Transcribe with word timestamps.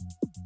you 0.00 0.37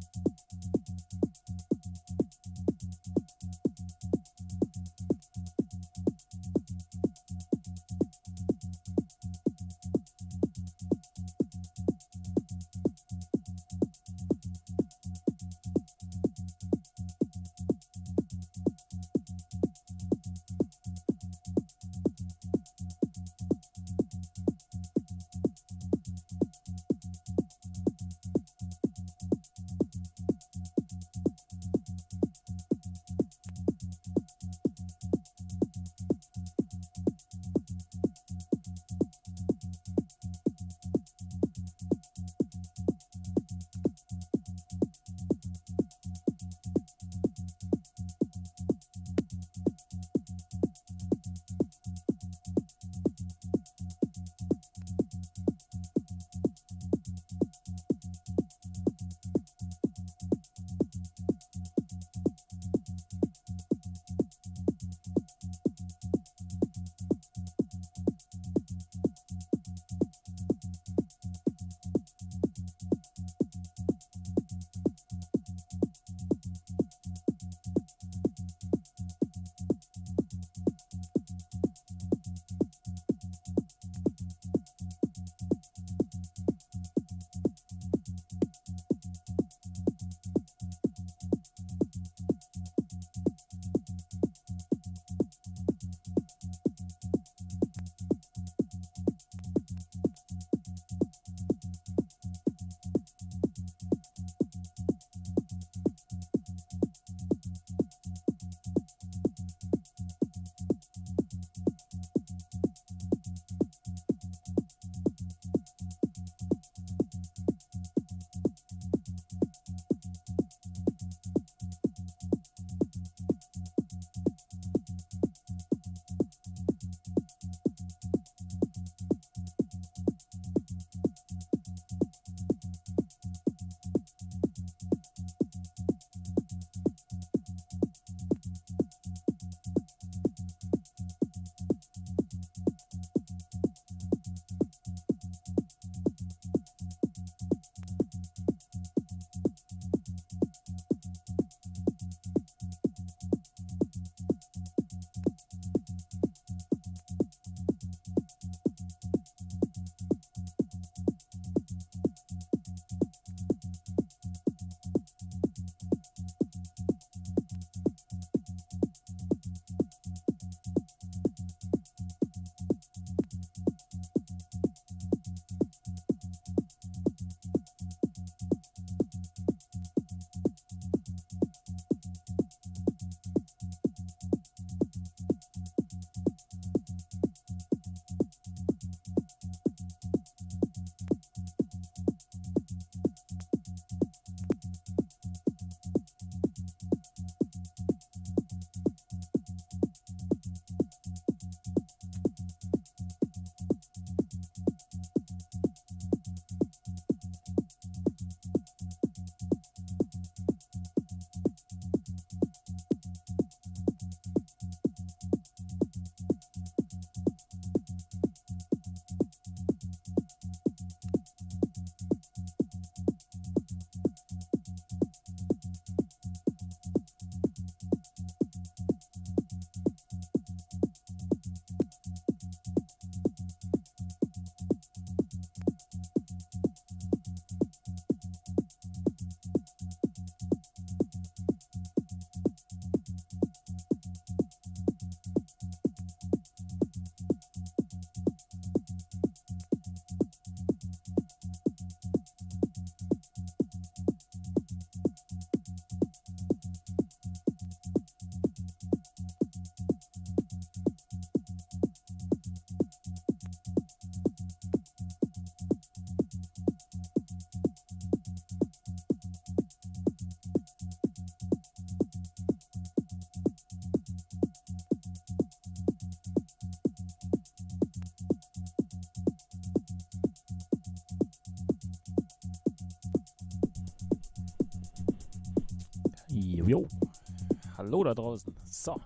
Hallo 287.77 288.03
da 288.03 288.13
draußen. 288.13 288.53
So. 288.65 288.99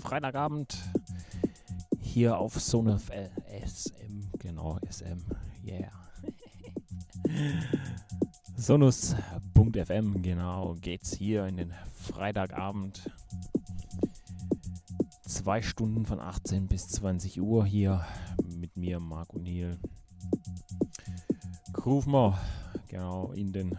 Freitagabend 0.00 0.76
hier 2.00 2.38
auf 2.38 2.58
Sonaf 2.60 3.10
SM. 3.64 4.30
Genau, 4.38 4.78
SM. 4.88 5.18
Yeah. 5.64 5.90
Sonus.fm, 8.56 10.20
genau, 10.22 10.74
geht's 10.80 11.14
hier 11.14 11.46
in 11.46 11.56
den 11.56 11.72
Freitagabend. 11.94 13.10
Zwei 15.22 15.62
Stunden 15.62 16.04
von 16.04 16.20
18 16.20 16.66
bis 16.66 16.88
20 16.88 17.40
Uhr 17.40 17.64
hier 17.64 18.04
mit 18.58 18.76
mir, 18.76 19.00
Marc 19.00 19.30
O'Neill. 19.30 19.78
Rufen 21.86 22.12
wir, 22.12 22.38
genau, 22.88 23.32
in 23.32 23.52
den 23.52 23.78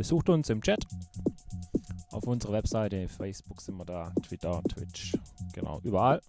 besucht 0.00 0.30
uns 0.30 0.48
im 0.48 0.62
Chat. 0.62 0.86
Auf 2.10 2.26
unserer 2.26 2.54
Webseite, 2.54 3.06
Facebook 3.06 3.60
sind 3.60 3.76
wir 3.76 3.84
da, 3.84 4.10
Twitter, 4.22 4.62
Twitch, 4.62 5.12
genau, 5.52 5.78
überall. 5.84 6.22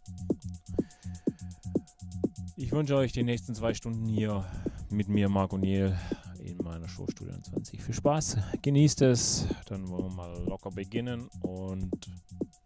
Ich 2.57 2.73
wünsche 2.73 2.97
euch 2.97 3.13
die 3.13 3.23
nächsten 3.23 3.56
zwei 3.56 3.73
Stunden 3.73 4.06
hier 4.07 4.44
mit 4.89 5.07
mir, 5.07 5.29
Marc 5.29 5.53
O'Neill, 5.53 5.95
in 6.44 6.57
meiner 6.57 6.89
Show 6.89 7.07
Studio 7.09 7.33
20. 7.39 7.81
Viel 7.81 7.95
Spaß, 7.95 8.39
genießt 8.62 9.03
es. 9.03 9.47
Dann 9.68 9.88
wollen 9.88 10.03
wir 10.03 10.15
mal 10.15 10.44
locker 10.44 10.71
beginnen 10.71 11.29
und 11.39 12.12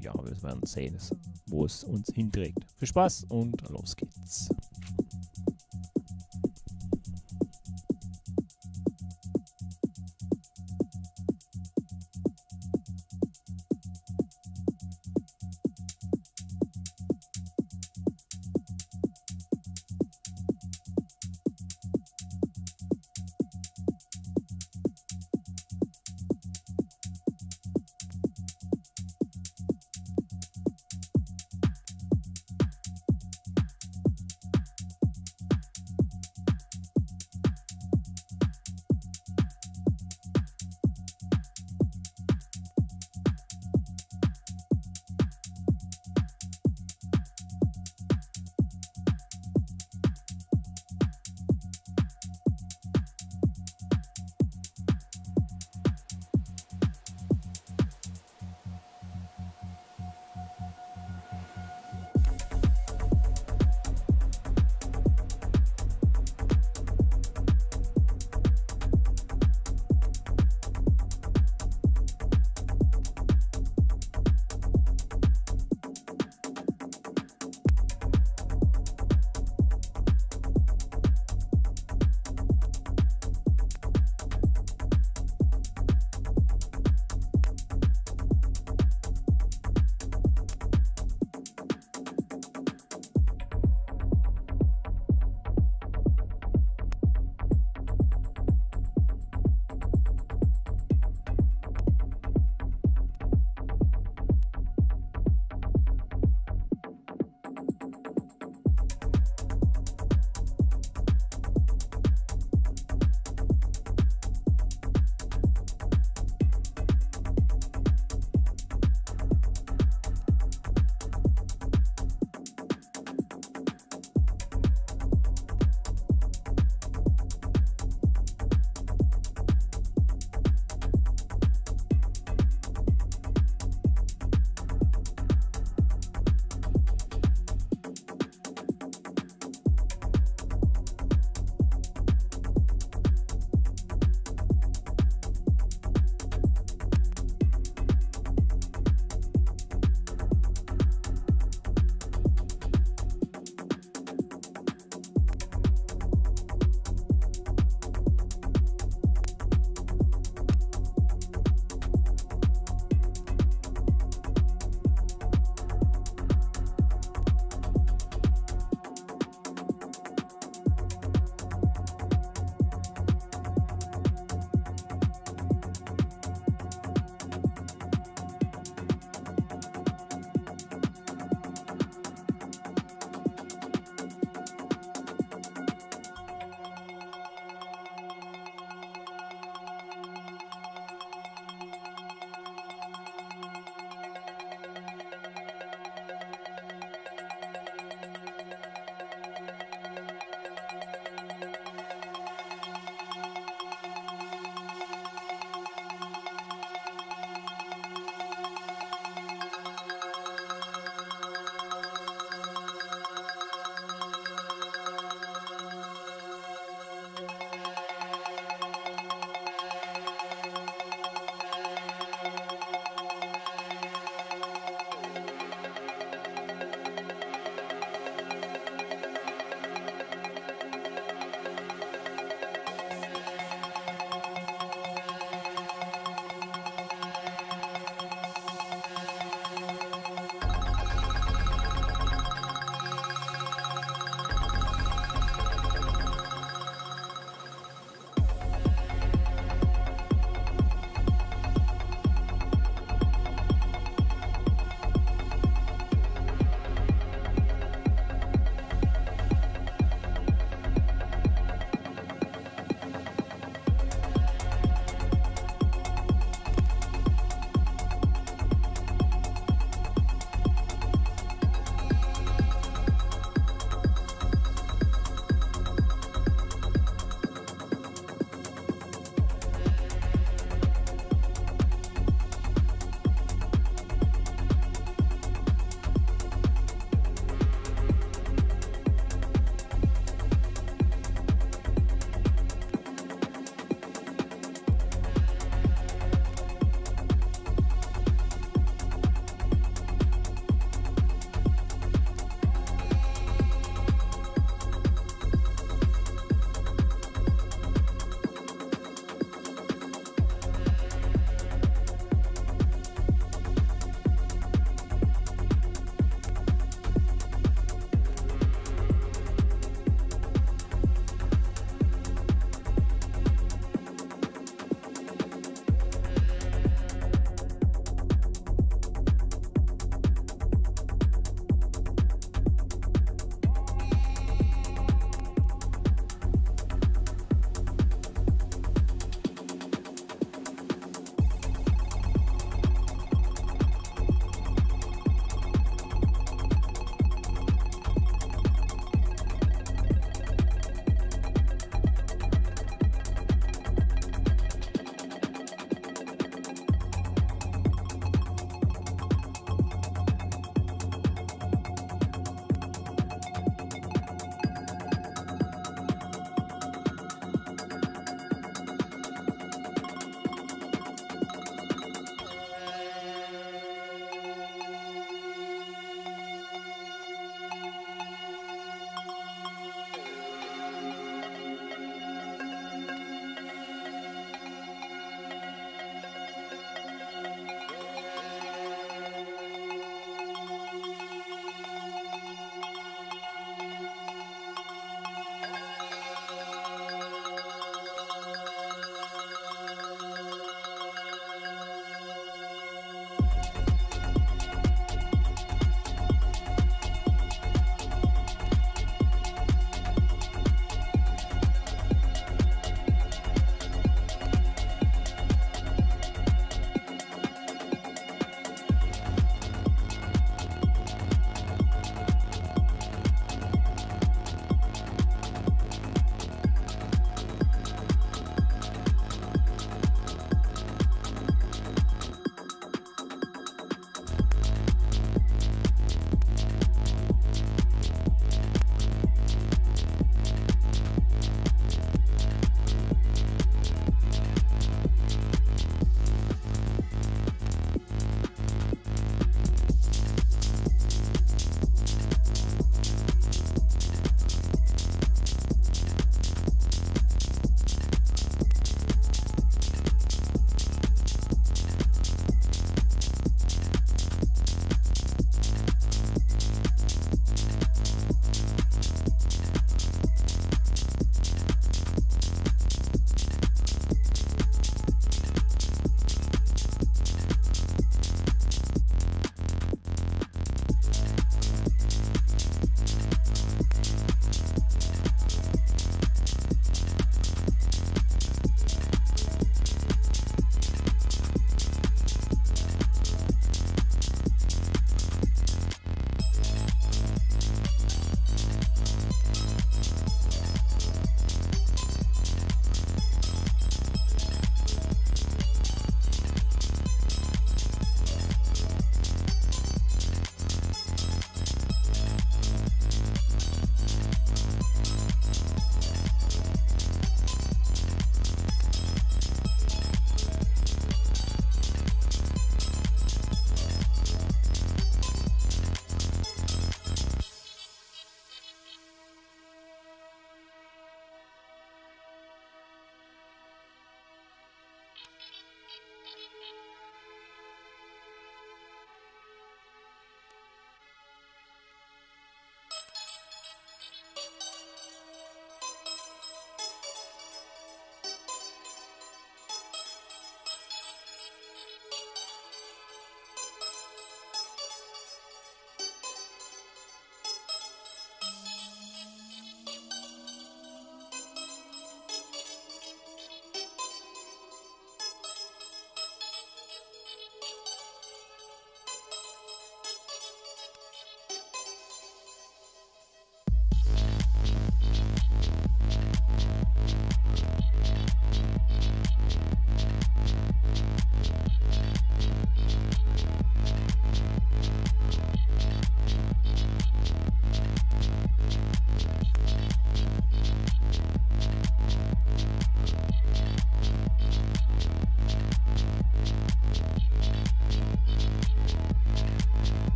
ja, 0.00 0.14
wir 0.14 0.42
werden 0.42 0.64
sehen, 0.64 0.96
wo 1.44 1.66
es 1.66 1.84
uns 1.84 2.10
hinträgt. 2.14 2.64
Viel 2.78 2.88
Spaß 2.88 3.26
und 3.28 3.68
los 3.68 3.94
geht's. 3.96 4.15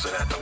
thousand 0.00 0.20
at 0.20 0.30
the 0.30 0.39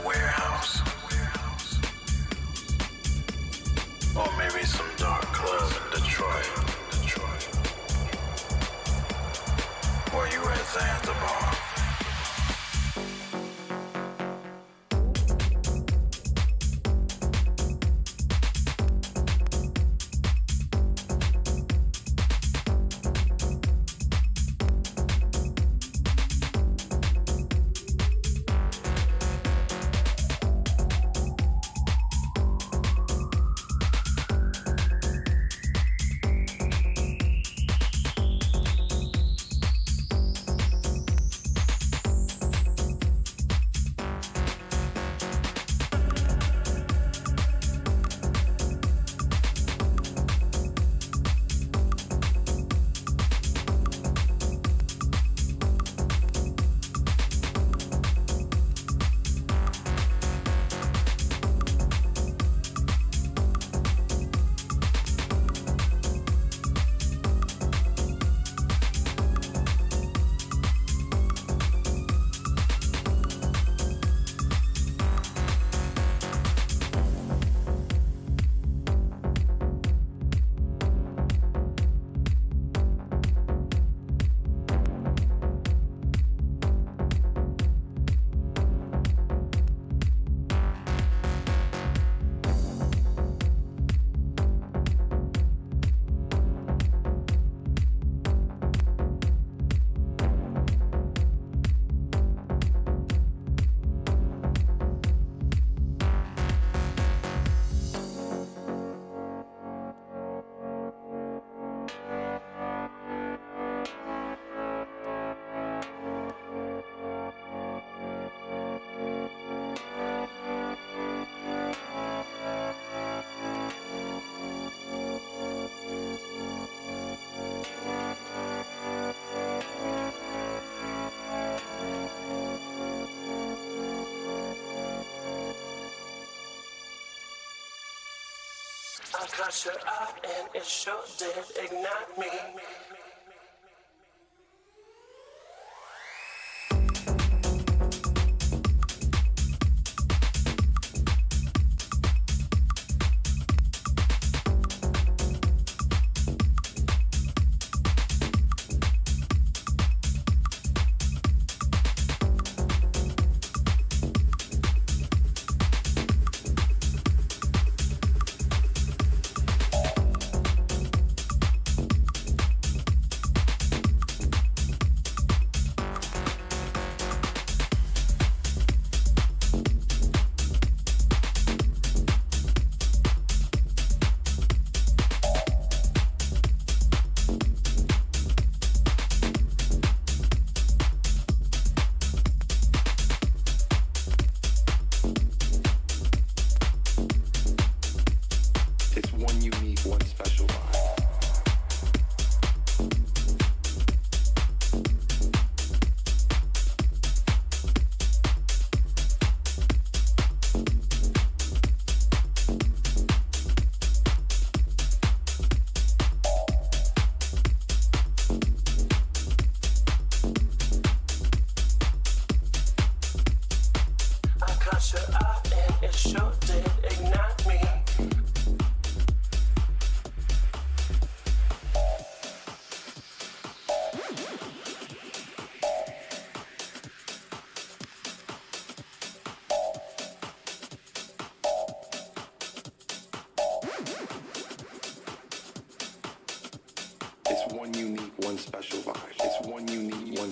I 139.21 139.27
got 139.37 139.65
you 139.65 139.71
out 139.85 140.15
and 140.23 140.47
it 140.55 140.65
sure 140.65 140.95
did 141.17 141.43
ignite 141.61 142.17
me. 142.17 142.58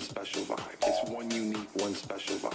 special 0.08 0.42
vibe. 0.44 0.74
It's 0.86 1.10
one 1.10 1.30
unique, 1.30 1.68
one 1.74 1.94
special 1.94 2.36
vibe. 2.36 2.54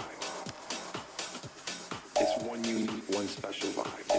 It's 2.20 2.42
one 2.42 2.64
unique, 2.64 3.04
one 3.10 3.28
special 3.28 3.70
vibe. 3.70 4.13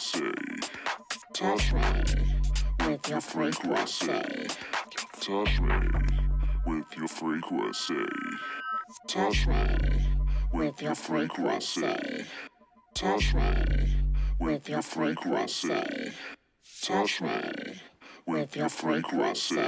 Frequency. 0.00 0.68
Touch 1.34 1.72
me 1.72 1.82
with 2.86 3.08
your 3.08 3.20
frequency. 3.20 4.46
Touch 5.20 5.60
me 5.60 5.76
with 6.66 6.96
your 6.96 7.08
frequency. 7.08 7.94
Touch 9.06 9.46
me 9.46 9.66
with 10.52 10.80
your 10.82 10.94
frequency. 10.94 12.24
Touch 12.94 13.34
me 13.34 13.54
with 14.48 14.68
your 14.68 14.82
frequency. 14.82 15.54
Touch 16.82 17.12
me 17.12 17.80
with 18.26 18.56
your 18.56 18.68
frequency. 18.68 19.66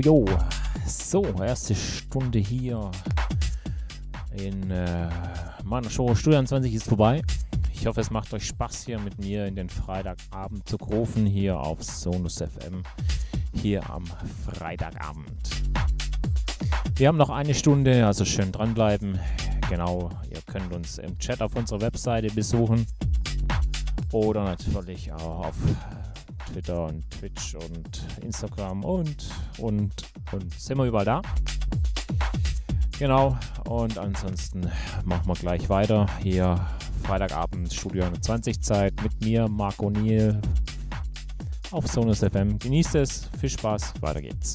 Jojo. 0.00 0.24
So, 0.86 1.24
erste 1.42 1.74
Stunde 1.74 2.38
hier 2.38 2.90
in 4.32 4.70
äh, 4.70 5.08
meiner 5.64 5.90
Show 5.90 6.14
Studio 6.14 6.42
20 6.44 6.72
ist 6.72 6.88
vorbei. 6.88 7.20
Ich 7.72 7.84
hoffe, 7.86 8.00
es 8.00 8.10
macht 8.10 8.32
euch 8.32 8.46
Spaß 8.46 8.84
hier 8.86 9.00
mit 9.00 9.18
mir 9.18 9.46
in 9.46 9.56
den 9.56 9.68
Freitagabend 9.68 10.68
zu 10.68 10.76
rufen 10.76 11.26
hier 11.26 11.58
auf 11.58 11.82
Sonus 11.82 12.36
FM 12.36 12.84
hier 13.52 13.88
am 13.90 14.04
Freitagabend. 14.44 15.50
Wir 16.94 17.08
haben 17.08 17.18
noch 17.18 17.30
eine 17.30 17.54
Stunde, 17.54 18.06
also 18.06 18.24
schön 18.24 18.52
dranbleiben. 18.52 19.18
Genau, 19.68 20.10
ihr 20.30 20.42
könnt 20.42 20.72
uns 20.72 20.98
im 20.98 21.18
Chat 21.18 21.42
auf 21.42 21.56
unserer 21.56 21.80
Webseite 21.80 22.28
besuchen 22.28 22.86
oder 24.12 24.44
natürlich 24.44 25.12
auch 25.12 25.46
auf 25.46 25.56
Twitter 26.52 26.86
und 26.86 27.10
Twitch 27.10 27.54
und 27.56 28.06
Instagram 28.22 28.84
und, 28.84 29.28
und, 29.58 29.92
und 30.32 30.54
sind 30.54 30.78
wir 30.78 30.84
überall 30.84 31.04
da. 31.04 31.22
Genau, 32.98 33.36
und 33.68 33.96
ansonsten 33.96 34.70
machen 35.04 35.26
wir 35.26 35.34
gleich 35.34 35.68
weiter. 35.68 36.06
Hier 36.22 36.58
Freitagabend, 37.04 37.72
Studio 37.72 38.04
20 38.20 38.60
Zeit 38.60 38.94
mit 39.02 39.24
mir, 39.24 39.48
Marco 39.48 39.86
O'Neill 39.86 40.40
auf 41.70 41.86
Sonus 41.86 42.20
FM. 42.20 42.58
Genießt 42.58 42.96
es, 42.96 43.30
viel 43.40 43.50
Spaß, 43.50 43.94
weiter 44.00 44.20
geht's. 44.20 44.54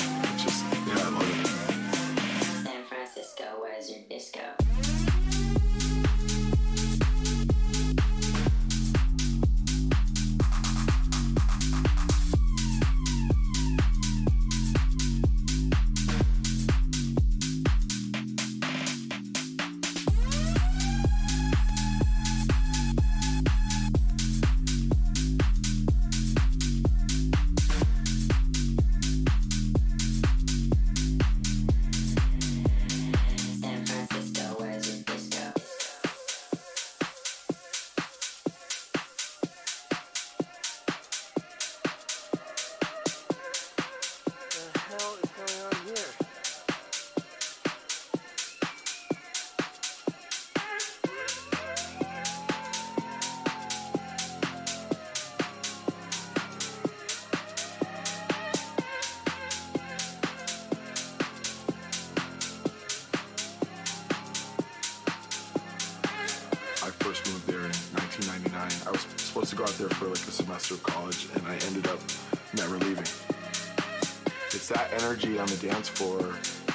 Floor 75.95 76.21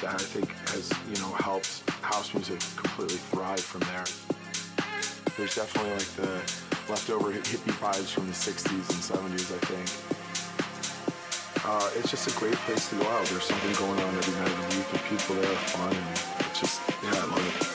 that 0.01 0.13
I 0.13 0.23
think 0.23 0.49
has, 0.69 0.91
you 1.09 1.19
know, 1.21 1.33
helped 1.35 1.89
house 2.01 2.33
music 2.33 2.59
completely 2.75 3.17
thrive 3.17 3.59
from 3.59 3.81
there. 3.81 4.05
There's 5.37 5.55
definitely 5.55 5.91
like 5.91 6.11
the 6.15 6.41
leftover 6.89 7.31
hippie 7.31 7.75
vibes 7.81 8.11
from 8.13 8.27
the 8.27 8.33
60s 8.33 8.71
and 8.71 9.01
70s, 9.03 9.53
I 9.53 9.59
think. 9.65 9.87
Uh, 11.65 11.89
it's 11.97 12.09
just 12.09 12.27
a 12.33 12.39
great 12.39 12.55
place 12.65 12.89
to 12.89 12.95
go 12.95 13.05
out. 13.07 13.25
There's 13.25 13.43
something 13.43 13.73
going 13.73 13.99
on 13.99 14.15
every 14.15 14.33
night 14.39 14.49
of 14.49 14.69
the 14.69 14.77
week, 14.77 14.87
and 14.93 15.01
people 15.09 15.35
there 15.35 15.51
are 15.51 15.63
fun, 15.75 15.93
and 15.93 16.47
it's 16.47 16.59
just, 16.61 16.81
yeah, 17.03 17.11
I 17.13 17.25
love 17.25 17.61
it. 17.61 17.66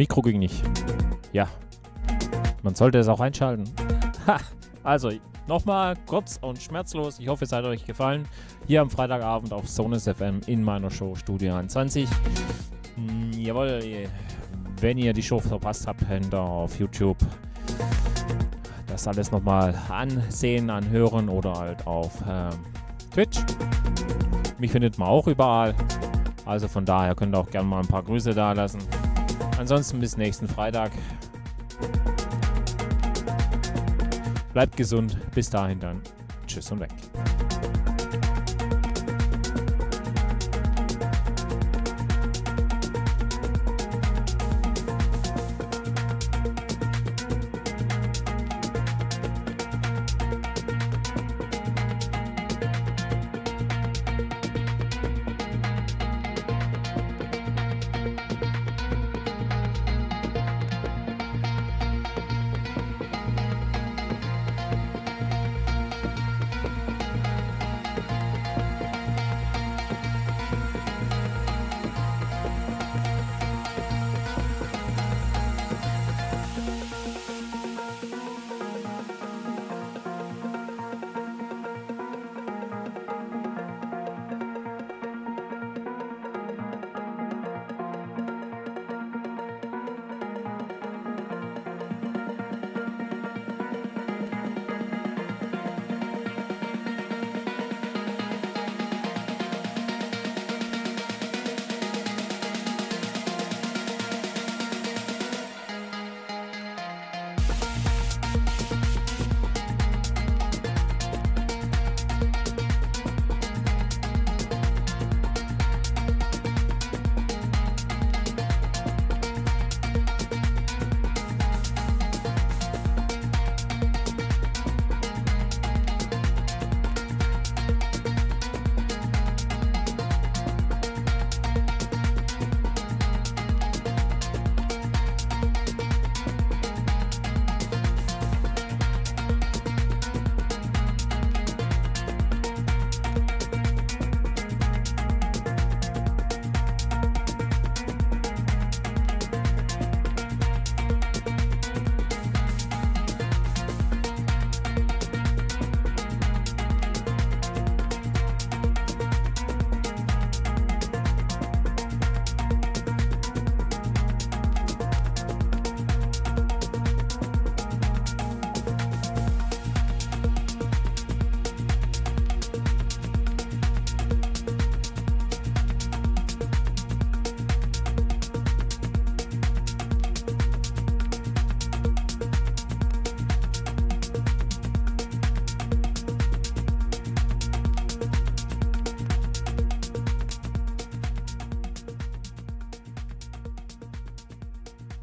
Mikro 0.00 0.22
ging 0.22 0.38
nicht. 0.38 0.62
Ja, 1.30 1.46
man 2.62 2.74
sollte 2.74 2.96
es 2.96 3.06
auch 3.06 3.20
einschalten. 3.20 3.64
Ha, 4.26 4.38
also, 4.82 5.10
nochmal 5.46 5.94
kurz 6.06 6.38
und 6.40 6.58
schmerzlos. 6.58 7.18
Ich 7.18 7.28
hoffe, 7.28 7.44
es 7.44 7.52
hat 7.52 7.66
euch 7.66 7.84
gefallen. 7.84 8.26
Hier 8.66 8.80
am 8.80 8.88
Freitagabend 8.88 9.52
auf 9.52 9.68
Sonus 9.68 10.04
FM 10.04 10.40
in 10.46 10.64
meiner 10.64 10.90
Show 10.90 11.14
Studio 11.16 11.54
21. 11.54 12.08
Hm, 12.94 13.30
jawohl, 13.38 14.08
wenn 14.80 14.96
ihr 14.96 15.12
die 15.12 15.22
Show 15.22 15.38
verpasst 15.38 15.86
habt, 15.86 16.08
könnt 16.08 16.32
ihr 16.32 16.40
auf 16.40 16.80
YouTube 16.80 17.18
das 18.86 19.06
alles 19.06 19.30
nochmal 19.30 19.74
ansehen, 19.90 20.70
anhören 20.70 21.28
oder 21.28 21.52
halt 21.52 21.86
auf 21.86 22.12
ähm, 22.26 22.58
Twitch. 23.12 23.40
Mich 24.58 24.72
findet 24.72 24.96
man 24.96 25.08
auch 25.08 25.26
überall. 25.26 25.74
Also 26.46 26.68
von 26.68 26.86
daher 26.86 27.14
könnt 27.14 27.34
ihr 27.34 27.38
auch 27.38 27.50
gerne 27.50 27.68
mal 27.68 27.80
ein 27.80 27.86
paar 27.86 28.02
Grüße 28.02 28.32
da 28.32 28.52
lassen. 28.52 28.78
Ansonsten 29.60 30.00
bis 30.00 30.16
nächsten 30.16 30.48
Freitag. 30.48 30.90
Bleibt 34.54 34.74
gesund. 34.74 35.18
Bis 35.34 35.50
dahin 35.50 35.78
dann. 35.78 36.00
Tschüss 36.46 36.72
und 36.72 36.80
weg. 36.80 36.90